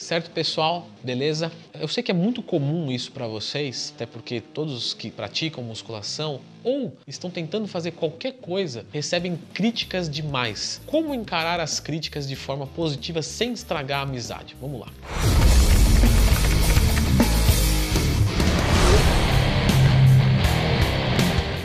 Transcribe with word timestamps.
Certo, 0.00 0.30
pessoal? 0.30 0.88
Beleza? 1.04 1.52
Eu 1.78 1.86
sei 1.86 2.02
que 2.02 2.10
é 2.10 2.14
muito 2.14 2.42
comum 2.42 2.90
isso 2.90 3.12
para 3.12 3.26
vocês, 3.28 3.92
até 3.94 4.06
porque 4.06 4.40
todos 4.40 4.74
os 4.74 4.94
que 4.94 5.10
praticam 5.10 5.62
musculação 5.62 6.40
ou 6.64 6.96
estão 7.06 7.30
tentando 7.30 7.68
fazer 7.68 7.90
qualquer 7.90 8.32
coisa 8.32 8.86
recebem 8.94 9.38
críticas 9.52 10.08
demais. 10.08 10.80
Como 10.86 11.14
encarar 11.14 11.60
as 11.60 11.80
críticas 11.80 12.26
de 12.26 12.34
forma 12.34 12.66
positiva 12.66 13.20
sem 13.20 13.52
estragar 13.52 14.00
a 14.00 14.02
amizade? 14.02 14.56
Vamos 14.58 14.80
lá. 14.80 14.88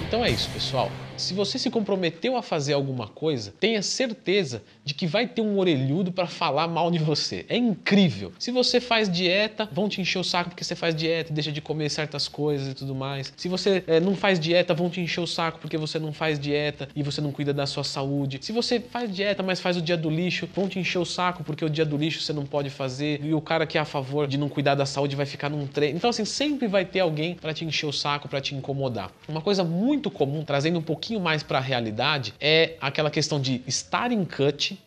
Então 0.07 0.25
é 0.25 0.29
isso, 0.29 0.49
pessoal. 0.49 0.91
Se 1.17 1.33
você 1.33 1.57
se 1.57 1.69
comprometeu 1.69 2.35
a 2.35 2.41
fazer 2.41 2.73
alguma 2.73 3.07
coisa, 3.07 3.53
tenha 3.59 3.81
certeza 3.81 4.61
de 4.83 4.93
que 4.93 5.07
vai 5.07 5.25
ter 5.25 5.41
um 5.41 5.57
orelhudo 5.57 6.11
para 6.11 6.27
falar 6.27 6.67
mal 6.67 6.91
de 6.91 6.99
você. 6.99 7.45
É 7.47 7.55
incrível. 7.55 8.33
Se 8.37 8.51
você 8.51 8.81
faz 8.81 9.09
dieta, 9.09 9.67
vão 9.71 9.87
te 9.87 10.01
encher 10.01 10.19
o 10.19 10.23
saco 10.23 10.49
porque 10.49 10.63
você 10.63 10.75
faz 10.75 10.93
dieta 10.93 11.31
e 11.31 11.33
deixa 11.33 11.51
de 11.51 11.61
comer 11.61 11.89
certas 11.89 12.27
coisas 12.27 12.67
e 12.69 12.73
tudo 12.73 12.93
mais. 12.93 13.33
Se 13.37 13.47
você 13.47 13.83
é, 13.87 13.99
não 13.99 14.15
faz 14.15 14.39
dieta, 14.39 14.73
vão 14.73 14.89
te 14.89 14.99
encher 14.99 15.21
o 15.21 15.27
saco 15.27 15.59
porque 15.59 15.77
você 15.77 15.97
não 15.97 16.11
faz 16.11 16.37
dieta 16.37 16.89
e 16.93 17.01
você 17.01 17.21
não 17.21 17.31
cuida 17.31 17.53
da 17.53 17.65
sua 17.65 17.83
saúde. 17.83 18.39
Se 18.41 18.51
você 18.51 18.79
faz 18.79 19.13
dieta, 19.13 19.41
mas 19.41 19.61
faz 19.61 19.77
o 19.77 19.81
dia 19.81 19.95
do 19.95 20.09
lixo, 20.09 20.49
vão 20.53 20.67
te 20.67 20.79
encher 20.79 20.99
o 20.99 21.05
saco 21.05 21.43
porque 21.43 21.63
o 21.63 21.69
dia 21.69 21.85
do 21.85 21.95
lixo 21.95 22.21
você 22.21 22.33
não 22.33 22.45
pode 22.45 22.69
fazer 22.69 23.21
e 23.23 23.33
o 23.33 23.41
cara 23.41 23.65
que 23.65 23.77
é 23.77 23.81
a 23.81 23.85
favor 23.85 24.27
de 24.27 24.37
não 24.37 24.49
cuidar 24.49 24.75
da 24.75 24.85
saúde 24.85 25.15
vai 25.15 25.25
ficar 25.25 25.49
num 25.49 25.65
treino. 25.65 25.95
Então 25.95 26.09
assim, 26.09 26.25
sempre 26.25 26.67
vai 26.67 26.83
ter 26.83 26.99
alguém 26.99 27.35
para 27.35 27.53
te 27.53 27.63
encher 27.63 27.85
o 27.85 27.93
saco, 27.93 28.27
para 28.27 28.41
te 28.41 28.53
incomodar. 28.53 29.11
Uma 29.29 29.41
coisa 29.41 29.63
muito 29.63 30.11
comum, 30.11 30.43
trazendo 30.43 30.77
um 30.79 30.81
pouquinho 30.81 31.04
pouquinho 31.05 31.19
mais 31.19 31.43
para 31.43 31.59
a 31.59 31.61
realidade 31.61 32.33
é 32.41 32.77
aquela 32.81 33.11
questão 33.11 33.39
de 33.39 33.61
estar 33.67 34.11
em 34.11 34.25
cut 34.25 34.83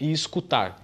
e 0.00 0.10
escutar. 0.10 0.76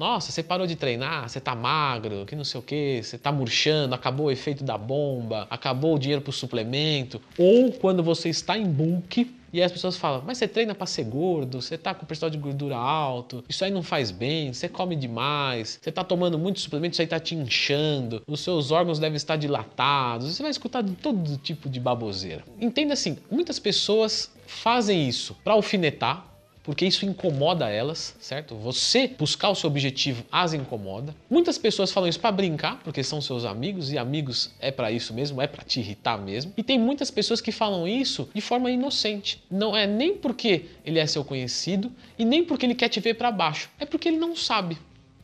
Nossa, 0.00 0.32
você 0.32 0.42
parou 0.42 0.66
de 0.66 0.76
treinar, 0.76 1.28
você 1.28 1.38
tá 1.38 1.54
magro, 1.54 2.24
que 2.24 2.34
não 2.34 2.42
sei 2.42 2.58
o 2.58 2.62
que, 2.62 3.02
você 3.02 3.18
tá 3.18 3.30
murchando, 3.30 3.94
acabou 3.94 4.28
o 4.28 4.30
efeito 4.30 4.64
da 4.64 4.78
bomba, 4.78 5.46
acabou 5.50 5.94
o 5.94 5.98
dinheiro 5.98 6.22
pro 6.22 6.32
suplemento. 6.32 7.20
Ou 7.36 7.70
quando 7.70 8.02
você 8.02 8.30
está 8.30 8.56
em 8.56 8.64
bulk 8.64 9.30
e 9.52 9.62
as 9.62 9.70
pessoas 9.70 9.98
falam, 9.98 10.22
mas 10.26 10.38
você 10.38 10.48
treina 10.48 10.74
para 10.74 10.86
ser 10.86 11.04
gordo, 11.04 11.60
você 11.60 11.76
tá 11.76 11.92
com 11.92 12.06
percentual 12.06 12.30
de 12.30 12.38
gordura 12.38 12.76
alto, 12.76 13.44
isso 13.46 13.62
aí 13.62 13.70
não 13.70 13.82
faz 13.82 14.10
bem, 14.10 14.54
você 14.54 14.70
come 14.70 14.96
demais, 14.96 15.78
você 15.82 15.92
tá 15.92 16.02
tomando 16.02 16.38
muito 16.38 16.60
suplemento, 16.60 16.94
isso 16.94 17.02
aí 17.02 17.06
tá 17.06 17.20
te 17.20 17.34
inchando, 17.34 18.22
os 18.26 18.40
seus 18.40 18.70
órgãos 18.70 18.98
devem 18.98 19.16
estar 19.16 19.36
dilatados, 19.36 20.34
você 20.34 20.40
vai 20.42 20.50
escutar 20.50 20.82
todo 21.02 21.36
tipo 21.36 21.68
de 21.68 21.78
baboseira. 21.78 22.42
Entenda 22.58 22.94
assim, 22.94 23.18
muitas 23.30 23.58
pessoas 23.58 24.32
fazem 24.46 25.06
isso 25.06 25.36
para 25.44 25.52
alfinetar, 25.52 26.29
porque 26.70 26.86
isso 26.86 27.04
incomoda 27.04 27.68
elas, 27.68 28.14
certo? 28.20 28.54
Você 28.54 29.08
buscar 29.08 29.48
o 29.48 29.56
seu 29.56 29.68
objetivo 29.68 30.24
as 30.30 30.52
incomoda. 30.52 31.12
Muitas 31.28 31.58
pessoas 31.58 31.90
falam 31.90 32.08
isso 32.08 32.20
para 32.20 32.30
brincar, 32.30 32.78
porque 32.84 33.02
são 33.02 33.20
seus 33.20 33.44
amigos 33.44 33.90
e 33.90 33.98
amigos 33.98 34.52
é 34.60 34.70
para 34.70 34.92
isso 34.92 35.12
mesmo, 35.12 35.42
é 35.42 35.48
para 35.48 35.64
te 35.64 35.80
irritar 35.80 36.16
mesmo. 36.16 36.52
E 36.56 36.62
tem 36.62 36.78
muitas 36.78 37.10
pessoas 37.10 37.40
que 37.40 37.50
falam 37.50 37.88
isso 37.88 38.30
de 38.32 38.40
forma 38.40 38.70
inocente. 38.70 39.42
Não 39.50 39.76
é 39.76 39.84
nem 39.84 40.14
porque 40.14 40.66
ele 40.84 41.00
é 41.00 41.06
seu 41.08 41.24
conhecido 41.24 41.90
e 42.16 42.24
nem 42.24 42.44
porque 42.44 42.66
ele 42.66 42.76
quer 42.76 42.88
te 42.88 43.00
ver 43.00 43.14
para 43.14 43.32
baixo, 43.32 43.68
é 43.80 43.84
porque 43.84 44.06
ele 44.06 44.18
não 44.18 44.36
sabe. 44.36 44.78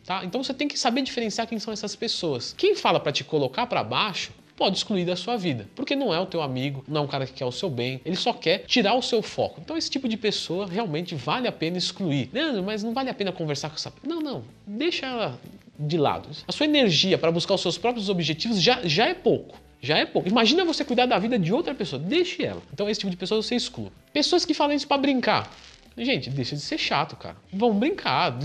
Tá? 0.05 0.25
Então 0.25 0.42
você 0.42 0.53
tem 0.53 0.66
que 0.66 0.77
saber 0.77 1.03
diferenciar 1.03 1.47
quem 1.47 1.60
são 1.60 1.72
essas 1.72 1.94
pessoas. 1.94 2.56
Quem 2.58 2.75
fala 2.75 2.98
para 2.98 3.12
te 3.12 3.22
colocar 3.22 3.69
para 3.69 3.84
baixo 3.84 4.33
pode 4.56 4.78
excluir 4.78 5.04
da 5.04 5.14
sua 5.14 5.36
vida, 5.36 5.68
porque 5.74 5.94
não 5.94 6.12
é 6.12 6.18
o 6.18 6.26
teu 6.26 6.40
amigo, 6.40 6.82
não 6.88 7.02
é 7.02 7.04
um 7.04 7.06
cara 7.06 7.26
que 7.26 7.32
quer 7.32 7.44
o 7.44 7.52
seu 7.52 7.68
bem, 7.68 8.00
ele 8.04 8.16
só 8.16 8.32
quer 8.32 8.60
tirar 8.66 8.94
o 8.94 9.02
seu 9.02 9.22
foco. 9.22 9.60
Então 9.62 9.76
esse 9.76 9.90
tipo 9.90 10.08
de 10.08 10.16
pessoa 10.16 10.66
realmente 10.66 11.14
vale 11.14 11.46
a 11.46 11.52
pena 11.52 11.76
excluir. 11.76 12.30
Leandro, 12.32 12.62
mas 12.62 12.82
não 12.82 12.94
vale 12.94 13.10
a 13.10 13.14
pena 13.14 13.30
conversar 13.30 13.68
com 13.68 13.76
essa 13.76 13.92
Não, 14.02 14.20
não, 14.20 14.44
deixa 14.66 15.06
ela 15.06 15.38
de 15.78 15.98
lado. 15.98 16.28
A 16.48 16.52
sua 16.52 16.64
energia 16.64 17.18
para 17.18 17.30
buscar 17.30 17.54
os 17.54 17.60
seus 17.60 17.76
próprios 17.76 18.08
objetivos 18.08 18.60
já, 18.60 18.80
já 18.84 19.06
é 19.06 19.14
pouco. 19.14 19.66
Já 19.80 19.98
é 19.98 20.06
pouco. 20.06 20.28
Imagina 20.28 20.64
você 20.64 20.84
cuidar 20.84 21.06
da 21.06 21.18
vida 21.18 21.38
de 21.38 21.52
outra 21.52 21.74
pessoa. 21.74 22.00
Deixe 22.00 22.42
ela. 22.42 22.62
Então, 22.72 22.88
esse 22.88 23.00
tipo 23.00 23.10
de 23.10 23.16
pessoa 23.16 23.42
você 23.42 23.54
exclui. 23.54 23.91
Pessoas 24.12 24.44
que 24.44 24.54
falam 24.54 24.75
isso 24.75 24.88
para 24.88 24.97
brincar. 24.97 25.54
Gente, 25.97 26.28
deixa 26.28 26.54
de 26.56 26.62
ser 26.62 26.78
chato, 26.78 27.16
cara. 27.16 27.36
Vamos 27.52 27.76
brincar. 27.76 28.36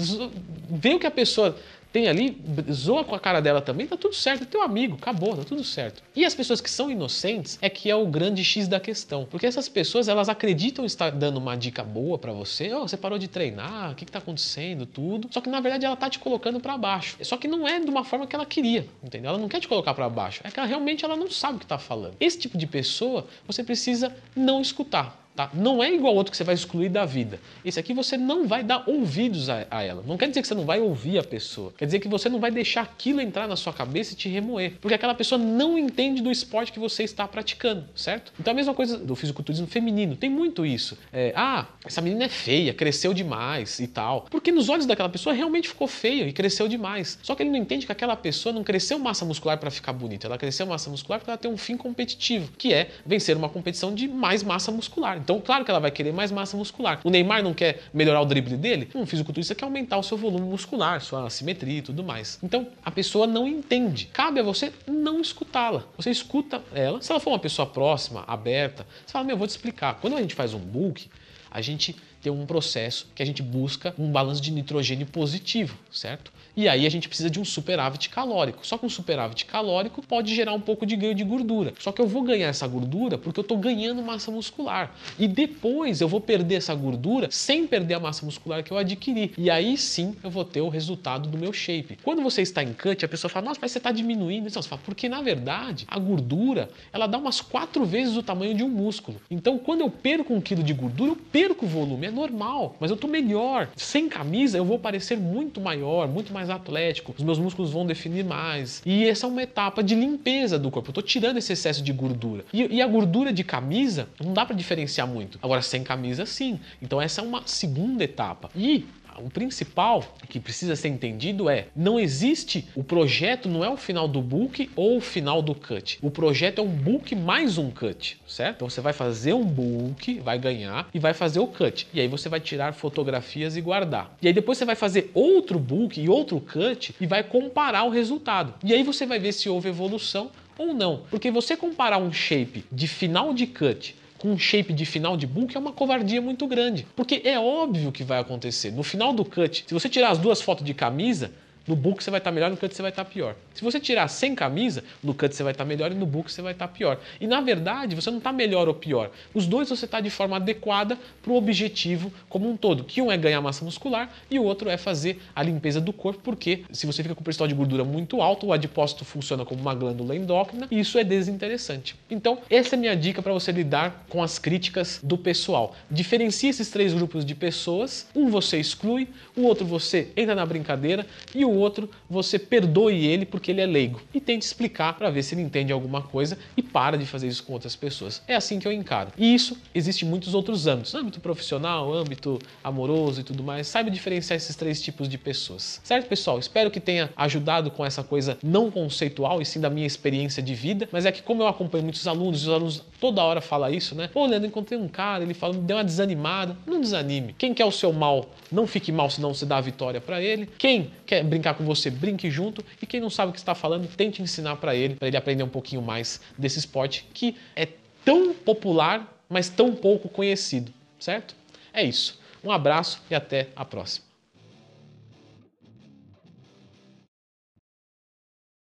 Vê 0.69 0.93
o 0.93 0.99
que 0.99 1.07
a 1.07 1.11
pessoa 1.11 1.57
tem 1.91 2.07
ali, 2.07 2.41
zoa 2.71 3.03
com 3.03 3.15
a 3.15 3.19
cara 3.19 3.41
dela 3.41 3.61
também, 3.61 3.87
tá 3.87 3.97
tudo 3.97 4.15
certo, 4.15 4.43
é 4.43 4.45
teu 4.45 4.61
amigo, 4.61 4.95
acabou, 4.95 5.35
tá 5.35 5.43
tudo 5.43 5.63
certo. 5.63 6.01
E 6.15 6.25
as 6.25 6.33
pessoas 6.33 6.61
que 6.61 6.69
são 6.69 6.89
inocentes 6.89 7.57
é 7.61 7.69
que 7.69 7.89
é 7.89 7.95
o 7.95 8.05
grande 8.05 8.43
X 8.43 8.67
da 8.67 8.79
questão, 8.79 9.27
porque 9.29 9.45
essas 9.45 9.67
pessoas 9.67 10.07
elas 10.07 10.29
acreditam 10.29 10.85
estar 10.85 11.11
dando 11.11 11.37
uma 11.37 11.55
dica 11.55 11.83
boa 11.83 12.17
para 12.17 12.31
você, 12.31 12.73
oh, 12.73 12.87
você 12.87 12.97
parou 12.97 13.17
de 13.17 13.27
treinar, 13.27 13.91
o 13.91 13.95
que, 13.95 14.05
que 14.05 14.11
tá 14.11 14.19
acontecendo, 14.19 14.85
tudo. 14.85 15.27
Só 15.31 15.41
que 15.41 15.49
na 15.49 15.59
verdade 15.59 15.85
ela 15.85 15.95
tá 15.95 16.09
te 16.09 16.19
colocando 16.19 16.59
para 16.59 16.77
baixo. 16.77 17.17
Só 17.21 17.37
que 17.37 17.47
não 17.47 17.67
é 17.67 17.79
de 17.79 17.89
uma 17.89 18.03
forma 18.03 18.27
que 18.27 18.35
ela 18.35 18.45
queria, 18.45 18.87
entendeu? 19.03 19.29
Ela 19.29 19.39
não 19.39 19.49
quer 19.49 19.59
te 19.59 19.67
colocar 19.67 19.93
para 19.93 20.09
baixo, 20.09 20.41
é 20.43 20.51
que 20.51 20.59
ela 20.59 20.67
realmente 20.67 21.03
ela 21.03 21.15
não 21.15 21.29
sabe 21.29 21.57
o 21.57 21.59
que 21.59 21.65
tá 21.65 21.77
falando. 21.77 22.15
Esse 22.19 22.39
tipo 22.39 22.57
de 22.57 22.67
pessoa 22.67 23.27
você 23.47 23.63
precisa 23.63 24.15
não 24.35 24.61
escutar. 24.61 25.20
Tá? 25.35 25.49
Não 25.53 25.81
é 25.81 25.93
igual 25.93 26.13
outro 26.13 26.31
que 26.31 26.37
você 26.37 26.43
vai 26.43 26.55
excluir 26.55 26.89
da 26.89 27.05
vida. 27.05 27.39
Esse 27.63 27.79
aqui 27.79 27.93
você 27.93 28.17
não 28.17 28.47
vai 28.47 28.63
dar 28.63 28.83
ouvidos 28.85 29.49
a, 29.49 29.65
a, 29.71 29.81
ela. 29.81 30.03
Não 30.05 30.17
quer 30.17 30.27
dizer 30.27 30.41
que 30.41 30.47
você 30.47 30.53
não 30.53 30.65
vai 30.65 30.81
ouvir 30.81 31.17
a 31.17 31.23
pessoa. 31.23 31.73
Quer 31.77 31.85
dizer 31.85 31.99
que 31.99 32.07
você 32.07 32.27
não 32.27 32.39
vai 32.39 32.51
deixar 32.51 32.81
aquilo 32.81 33.21
entrar 33.21 33.47
na 33.47 33.55
sua 33.55 33.71
cabeça 33.71 34.13
e 34.13 34.15
te 34.15 34.27
remoer. 34.27 34.73
Porque 34.81 34.93
aquela 34.93 35.15
pessoa 35.15 35.39
não 35.39 35.77
entende 35.77 36.21
do 36.21 36.29
esporte 36.29 36.71
que 36.71 36.79
você 36.79 37.03
está 37.03 37.25
praticando, 37.27 37.85
certo? 37.95 38.33
Então 38.39 38.51
a 38.51 38.55
mesma 38.55 38.73
coisa 38.73 38.97
do 38.97 39.15
fisiculturismo 39.15 39.67
feminino. 39.67 40.17
Tem 40.17 40.29
muito 40.29 40.65
isso. 40.65 40.97
É, 41.13 41.31
ah, 41.35 41.65
essa 41.85 42.01
menina 42.01 42.25
é 42.25 42.29
feia, 42.29 42.73
cresceu 42.73 43.13
demais 43.13 43.79
e 43.79 43.87
tal. 43.87 44.25
Porque 44.29 44.51
nos 44.51 44.67
olhos 44.67 44.85
daquela 44.85 45.09
pessoa 45.09 45.33
realmente 45.33 45.69
ficou 45.69 45.87
feia 45.87 46.27
e 46.27 46.33
cresceu 46.33 46.67
demais. 46.67 47.17
Só 47.23 47.35
que 47.35 47.43
ele 47.43 47.49
não 47.49 47.57
entende 47.57 47.85
que 47.85 47.91
aquela 47.91 48.17
pessoa 48.17 48.51
não 48.51 48.65
cresceu 48.65 48.99
massa 48.99 49.23
muscular 49.23 49.57
para 49.57 49.71
ficar 49.71 49.93
bonita. 49.93 50.27
Ela 50.27 50.37
cresceu 50.37 50.65
massa 50.67 50.89
muscular 50.89 51.19
porque 51.19 51.29
ela 51.29 51.37
tem 51.37 51.49
um 51.49 51.57
fim 51.57 51.77
competitivo, 51.77 52.51
que 52.57 52.73
é 52.73 52.89
vencer 53.05 53.37
uma 53.37 53.47
competição 53.47 53.95
de 53.95 54.09
mais 54.09 54.43
massa 54.43 54.71
muscular. 54.71 55.20
Então, 55.21 55.39
claro 55.39 55.63
que 55.63 55.71
ela 55.71 55.79
vai 55.79 55.91
querer 55.91 56.11
mais 56.11 56.31
massa 56.31 56.57
muscular. 56.57 56.99
O 57.03 57.09
Neymar 57.09 57.43
não 57.43 57.53
quer 57.53 57.81
melhorar 57.93 58.21
o 58.21 58.25
drible 58.25 58.57
dele? 58.57 58.89
Um 58.95 59.05
fisiculturista 59.05 59.55
quer 59.55 59.65
aumentar 59.65 59.97
o 59.97 60.03
seu 60.03 60.17
volume 60.17 60.45
muscular, 60.45 61.01
sua 61.01 61.29
simetria 61.29 61.79
e 61.79 61.81
tudo 61.81 62.03
mais. 62.03 62.39
Então, 62.43 62.67
a 62.83 62.91
pessoa 62.91 63.27
não 63.27 63.47
entende. 63.47 64.07
Cabe 64.07 64.39
a 64.39 64.43
você 64.43 64.73
não 64.87 65.21
escutá-la. 65.21 65.83
Você 65.95 66.09
escuta 66.09 66.61
ela. 66.73 67.01
Se 67.01 67.11
ela 67.11 67.19
for 67.19 67.31
uma 67.31 67.39
pessoa 67.39 67.65
próxima, 67.65 68.23
aberta, 68.27 68.85
você 69.05 69.13
fala: 69.13 69.25
Meu, 69.25 69.35
eu 69.35 69.37
vou 69.37 69.47
te 69.47 69.51
explicar. 69.51 69.99
Quando 70.01 70.17
a 70.17 70.21
gente 70.21 70.35
faz 70.35 70.53
um 70.53 70.59
bulk, 70.59 71.09
a 71.49 71.61
gente 71.61 71.95
tem 72.21 72.31
um 72.31 72.45
processo 72.45 73.07
que 73.15 73.23
a 73.23 73.25
gente 73.25 73.41
busca 73.41 73.93
um 73.97 74.11
balanço 74.11 74.41
de 74.41 74.51
nitrogênio 74.51 75.07
positivo, 75.07 75.77
certo? 75.91 76.31
E 76.55 76.67
aí 76.67 76.85
a 76.85 76.89
gente 76.89 77.07
precisa 77.07 77.29
de 77.29 77.39
um 77.39 77.45
superávit 77.45 78.09
calórico. 78.09 78.65
Só 78.67 78.77
que 78.77 78.85
um 78.85 78.89
superávit 78.89 79.45
calórico 79.45 80.01
pode 80.01 80.35
gerar 80.35 80.53
um 80.53 80.59
pouco 80.59 80.85
de 80.85 80.95
ganho 80.95 81.15
de 81.15 81.23
gordura. 81.23 81.73
Só 81.79 81.91
que 81.91 82.01
eu 82.01 82.07
vou 82.07 82.23
ganhar 82.23 82.47
essa 82.47 82.67
gordura 82.67 83.17
porque 83.17 83.39
eu 83.39 83.43
estou 83.43 83.57
ganhando 83.57 84.01
massa 84.01 84.29
muscular. 84.31 84.93
E 85.17 85.27
depois 85.27 86.01
eu 86.01 86.07
vou 86.07 86.19
perder 86.19 86.55
essa 86.55 86.75
gordura 86.75 87.29
sem 87.31 87.65
perder 87.65 87.93
a 87.95 87.99
massa 87.99 88.25
muscular 88.25 88.63
que 88.63 88.71
eu 88.71 88.77
adquiri. 88.77 89.33
E 89.37 89.49
aí 89.49 89.77
sim 89.77 90.15
eu 90.23 90.29
vou 90.29 90.43
ter 90.43 90.61
o 90.61 90.67
resultado 90.67 91.29
do 91.29 91.37
meu 91.37 91.53
shape. 91.53 91.97
Quando 92.03 92.21
você 92.21 92.41
está 92.41 92.61
em 92.61 92.73
cut, 92.73 93.05
a 93.05 93.07
pessoa 93.07 93.29
fala, 93.29 93.45
nossa, 93.45 93.59
mas 93.61 93.71
você 93.71 93.77
está 93.77 93.91
diminuindo. 93.91 94.47
Então, 94.47 94.61
você 94.61 94.67
fala, 94.67 94.81
porque 94.83 95.07
na 95.07 95.21
verdade 95.21 95.85
a 95.87 95.97
gordura 95.97 96.69
ela 96.91 97.07
dá 97.07 97.17
umas 97.17 97.39
quatro 97.39 97.85
vezes 97.85 98.17
o 98.17 98.23
tamanho 98.23 98.53
de 98.53 98.63
um 98.63 98.69
músculo. 98.69 99.21
Então 99.31 99.57
quando 99.57 99.81
eu 99.81 99.89
perco 99.89 100.33
um 100.33 100.41
quilo 100.41 100.63
de 100.63 100.73
gordura, 100.73 101.11
eu 101.11 101.15
perco 101.15 101.65
volume. 101.65 102.07
É 102.11 102.13
normal, 102.13 102.75
mas 102.77 102.91
eu 102.91 102.95
estou 102.95 103.09
melhor. 103.09 103.69
Sem 103.77 104.09
camisa 104.09 104.57
eu 104.57 104.65
vou 104.65 104.77
parecer 104.77 105.17
muito 105.17 105.61
maior, 105.61 106.07
muito 106.09 106.33
mais 106.33 106.41
mais 106.41 106.49
atlético, 106.49 107.13
os 107.15 107.23
meus 107.23 107.37
músculos 107.37 107.71
vão 107.71 107.85
definir 107.85 108.25
mais. 108.25 108.81
E 108.83 109.07
essa 109.07 109.27
é 109.27 109.29
uma 109.29 109.43
etapa 109.43 109.83
de 109.83 109.93
limpeza 109.93 110.57
do 110.57 110.71
corpo. 110.71 110.89
Eu 110.89 110.93
tô 110.93 111.01
tirando 111.01 111.37
esse 111.37 111.53
excesso 111.53 111.83
de 111.83 111.93
gordura. 111.93 112.43
E, 112.51 112.77
e 112.77 112.81
a 112.81 112.87
gordura 112.87 113.31
de 113.31 113.43
camisa 113.43 114.09
não 114.19 114.33
dá 114.33 114.43
para 114.45 114.55
diferenciar 114.55 115.07
muito. 115.07 115.37
Agora, 115.41 115.61
sem 115.61 115.83
camisa, 115.83 116.25
sim. 116.25 116.59
Então, 116.81 116.99
essa 116.99 117.21
é 117.21 117.23
uma 117.23 117.43
segunda 117.45 118.03
etapa. 118.03 118.49
E 118.55 118.85
o 119.23 119.29
principal 119.29 120.03
que 120.27 120.39
precisa 120.39 120.75
ser 120.75 120.89
entendido 120.89 121.49
é: 121.49 121.67
não 121.75 121.99
existe 121.99 122.67
o 122.75 122.83
projeto, 122.83 123.47
não 123.47 123.63
é 123.63 123.69
o 123.69 123.77
final 123.77 124.07
do 124.07 124.21
book 124.21 124.69
ou 124.75 124.97
o 124.97 125.01
final 125.01 125.41
do 125.41 125.53
cut. 125.53 125.99
O 126.01 126.09
projeto 126.09 126.59
é 126.59 126.61
um 126.61 126.69
book 126.69 127.15
mais 127.15 127.57
um 127.57 127.69
cut, 127.69 128.19
certo? 128.27 128.57
Então 128.57 128.69
você 128.69 128.81
vai 128.81 128.93
fazer 128.93 129.33
um 129.33 129.43
book, 129.43 130.19
vai 130.19 130.37
ganhar 130.37 130.89
e 130.93 130.99
vai 130.99 131.13
fazer 131.13 131.39
o 131.39 131.47
cut. 131.47 131.87
E 131.93 131.99
aí 131.99 132.07
você 132.07 132.29
vai 132.29 132.39
tirar 132.39 132.73
fotografias 132.73 133.55
e 133.55 133.61
guardar. 133.61 134.15
E 134.21 134.27
aí 134.27 134.33
depois 134.33 134.57
você 134.57 134.65
vai 134.65 134.75
fazer 134.75 135.11
outro 135.13 135.59
book 135.59 136.01
e 136.01 136.09
outro 136.09 136.39
cut 136.39 136.95
e 136.99 137.05
vai 137.05 137.23
comparar 137.23 137.83
o 137.83 137.89
resultado. 137.89 138.53
E 138.63 138.73
aí 138.73 138.83
você 138.83 139.05
vai 139.05 139.19
ver 139.19 139.31
se 139.31 139.49
houve 139.49 139.69
evolução 139.69 140.31
ou 140.57 140.73
não. 140.73 141.01
Porque 141.09 141.31
você 141.31 141.55
comparar 141.55 141.97
um 141.97 142.11
shape 142.11 142.65
de 142.71 142.87
final 142.87 143.33
de 143.33 143.47
cut 143.47 143.95
com 144.21 144.31
um 144.31 144.37
shape 144.37 144.71
de 144.71 144.85
final 144.85 145.17
de 145.17 145.25
book 145.25 145.57
é 145.57 145.59
uma 145.59 145.73
covardia 145.73 146.21
muito 146.21 146.45
grande. 146.45 146.85
Porque 146.95 147.23
é 147.25 147.39
óbvio 147.39 147.91
que 147.91 148.03
vai 148.03 148.19
acontecer. 148.19 148.71
No 148.71 148.83
final 148.83 149.11
do 149.11 149.25
cut, 149.25 149.65
se 149.67 149.73
você 149.73 149.89
tirar 149.89 150.11
as 150.11 150.19
duas 150.19 150.39
fotos 150.39 150.63
de 150.63 150.75
camisa, 150.75 151.31
No 151.67 151.75
book 151.75 152.03
você 152.03 152.09
vai 152.09 152.19
estar 152.19 152.31
melhor, 152.31 152.49
no 152.49 152.57
cut 152.57 152.73
você 152.73 152.81
vai 152.81 152.91
estar 152.91 153.05
pior. 153.05 153.35
Se 153.53 153.63
você 153.63 153.79
tirar 153.79 154.07
sem 154.07 154.33
camisa, 154.33 154.83
no 155.03 155.13
cut 155.13 155.35
você 155.35 155.43
vai 155.43 155.51
estar 155.51 155.63
melhor 155.65 155.91
e 155.91 155.95
no 155.95 156.05
book 156.05 156.31
você 156.31 156.41
vai 156.41 156.53
estar 156.53 156.67
pior. 156.67 156.99
E 157.19 157.27
na 157.27 157.39
verdade, 157.41 157.95
você 157.95 158.09
não 158.09 158.17
está 158.17 158.33
melhor 158.33 158.67
ou 158.67 158.73
pior. 158.73 159.11
Os 159.33 159.45
dois 159.45 159.69
você 159.69 159.85
está 159.85 159.99
de 160.01 160.09
forma 160.09 160.37
adequada 160.37 160.97
para 161.21 161.31
o 161.31 161.35
objetivo 161.35 162.11
como 162.27 162.49
um 162.49 162.57
todo. 162.57 162.83
Que 162.83 163.01
um 163.01 163.11
é 163.11 163.17
ganhar 163.17 163.41
massa 163.41 163.63
muscular 163.63 164.11
e 164.29 164.39
o 164.39 164.43
outro 164.43 164.69
é 164.69 164.77
fazer 164.77 165.21
a 165.35 165.43
limpeza 165.43 165.79
do 165.79 165.93
corpo, 165.93 166.21
porque 166.23 166.63
se 166.71 166.85
você 166.85 167.03
fica 167.03 167.13
com 167.13 167.21
o 167.21 167.23
percentual 167.23 167.47
de 167.47 167.53
gordura 167.53 167.83
muito 167.83 168.21
alto, 168.21 168.47
o 168.47 168.53
adipócito 168.53 169.05
funciona 169.05 169.45
como 169.45 169.61
uma 169.61 169.75
glândula 169.75 170.15
endócrina 170.15 170.67
e 170.71 170.79
isso 170.79 170.97
é 170.97 171.03
desinteressante. 171.03 171.95
Então, 172.09 172.39
essa 172.49 172.75
é 172.75 172.77
minha 172.77 172.95
dica 172.95 173.21
para 173.21 173.33
você 173.33 173.51
lidar 173.51 174.05
com 174.09 174.23
as 174.23 174.39
críticas 174.39 174.99
do 175.03 175.17
pessoal. 175.17 175.75
Diferencie 175.89 176.49
esses 176.49 176.69
três 176.69 176.93
grupos 176.93 177.23
de 177.23 177.35
pessoas. 177.35 178.07
Um 178.15 178.29
você 178.29 178.57
exclui, 178.57 179.07
o 179.35 179.43
outro 179.43 179.65
você 179.65 180.09
entra 180.17 180.33
na 180.33 180.45
brincadeira 180.45 181.05
e 181.35 181.45
o 181.45 181.50
outro 181.51 181.89
você 182.09 182.37
perdoe 182.37 183.05
ele 183.05 183.25
porque 183.25 183.51
ele 183.51 183.61
é 183.61 183.65
leigo. 183.65 184.01
E 184.13 184.19
tente 184.19 184.45
explicar 184.45 184.93
para 184.93 185.09
ver 185.09 185.23
se 185.23 185.35
ele 185.35 185.41
entende 185.41 185.71
alguma 185.71 186.01
coisa 186.01 186.37
e 186.55 186.61
para 186.61 186.97
de 186.97 187.05
fazer 187.05 187.27
isso 187.27 187.43
com 187.43 187.53
outras 187.53 187.75
pessoas. 187.75 188.21
É 188.27 188.35
assim 188.35 188.59
que 188.59 188.67
eu 188.67 188.71
encaro. 188.71 189.11
E 189.17 189.33
isso 189.33 189.57
existe 189.73 190.05
em 190.05 190.09
muitos 190.09 190.33
outros 190.33 190.67
âmbitos, 190.67 190.93
âmbito 190.95 191.19
profissional, 191.19 191.93
âmbito 191.93 192.39
amoroso 192.63 193.21
e 193.21 193.23
tudo 193.23 193.43
mais. 193.43 193.67
Saiba 193.67 193.89
diferenciar 193.89 194.37
esses 194.37 194.55
três 194.55 194.81
tipos 194.81 195.07
de 195.07 195.17
pessoas. 195.17 195.81
Certo, 195.83 196.07
pessoal? 196.07 196.39
Espero 196.39 196.71
que 196.71 196.79
tenha 196.79 197.09
ajudado 197.15 197.71
com 197.71 197.85
essa 197.85 198.03
coisa 198.03 198.37
não 198.43 198.69
conceitual 198.69 199.41
e 199.41 199.45
sim 199.45 199.59
da 199.59 199.69
minha 199.69 199.87
experiência 199.87 200.41
de 200.41 200.53
vida, 200.53 200.87
mas 200.91 201.05
é 201.05 201.11
que 201.11 201.21
como 201.21 201.43
eu 201.43 201.47
acompanho 201.47 201.83
muitos 201.83 202.07
alunos, 202.07 202.43
os 202.43 202.49
alunos 202.49 202.83
toda 202.99 203.23
hora 203.23 203.41
falam 203.41 203.71
isso, 203.73 203.95
né? 203.95 204.09
Pô, 204.11 204.25
Leandro, 204.25 204.47
encontrei 204.47 204.77
um 204.77 204.87
cara, 204.87 205.23
ele 205.23 205.33
fala, 205.33 205.53
me 205.53 205.61
deu 205.61 205.77
uma 205.77 205.83
desanimada. 205.83 206.55
Não 206.65 206.79
desanime. 206.79 207.35
Quem 207.37 207.53
quer 207.53 207.65
o 207.65 207.71
seu 207.71 207.91
mal, 207.91 208.29
não 208.51 208.67
fique 208.67 208.91
mal, 208.91 209.09
senão 209.09 209.33
você 209.33 209.45
dá 209.45 209.57
a 209.57 209.61
vitória 209.61 209.99
para 209.99 210.21
ele. 210.21 210.49
Quem 210.57 210.91
quer 211.05 211.23
brincar 211.41 211.55
com 211.55 211.65
você, 211.65 211.89
brinque 211.89 212.29
junto. 212.29 212.63
E 212.81 212.85
quem 212.85 213.01
não 213.01 213.09
sabe 213.09 213.31
o 213.31 213.33
que 213.33 213.39
está 213.39 213.55
falando, 213.55 213.87
tente 213.87 214.21
ensinar 214.21 214.57
para 214.57 214.75
ele, 214.75 214.95
para 214.95 215.07
ele 215.07 215.17
aprender 215.17 215.43
um 215.43 215.49
pouquinho 215.49 215.81
mais 215.81 216.21
desse 216.37 216.59
esporte 216.59 217.07
que 217.13 217.35
é 217.55 217.67
tão 218.05 218.33
popular, 218.33 219.19
mas 219.27 219.49
tão 219.49 219.73
pouco 219.73 220.07
conhecido, 220.07 220.71
certo? 220.99 221.35
É 221.73 221.83
isso. 221.83 222.19
Um 222.43 222.51
abraço 222.51 223.01
e 223.09 223.15
até 223.15 223.49
a 223.55 223.65
próxima. 223.65 224.10